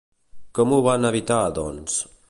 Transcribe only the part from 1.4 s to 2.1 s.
doncs?